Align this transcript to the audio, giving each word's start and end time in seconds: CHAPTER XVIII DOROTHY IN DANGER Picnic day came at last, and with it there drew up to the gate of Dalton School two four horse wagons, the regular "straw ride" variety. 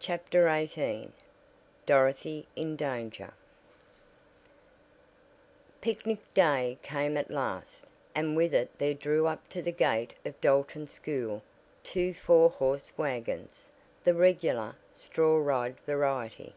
CHAPTER 0.00 0.48
XVIII 0.48 1.12
DOROTHY 1.86 2.48
IN 2.56 2.74
DANGER 2.74 3.32
Picnic 5.80 6.18
day 6.34 6.78
came 6.82 7.16
at 7.16 7.30
last, 7.30 7.84
and 8.12 8.34
with 8.36 8.52
it 8.54 8.76
there 8.78 8.92
drew 8.92 9.28
up 9.28 9.48
to 9.50 9.62
the 9.62 9.70
gate 9.70 10.14
of 10.24 10.40
Dalton 10.40 10.88
School 10.88 11.42
two 11.84 12.12
four 12.12 12.50
horse 12.50 12.92
wagons, 12.96 13.70
the 14.02 14.14
regular 14.14 14.74
"straw 14.94 15.36
ride" 15.38 15.78
variety. 15.82 16.54